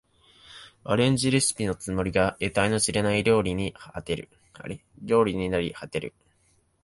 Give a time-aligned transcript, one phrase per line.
[0.83, 6.11] アレンジレシピのつもりが得体の知れない料理になりはてる